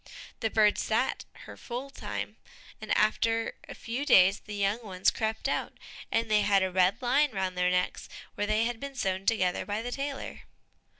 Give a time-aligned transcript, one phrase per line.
[0.39, 2.37] The bird sat her full time,
[2.81, 5.73] and after a few days the young ones crept out,
[6.11, 9.63] and they had a red line round their necks where they had been sewn together
[9.63, 10.45] by the tailor.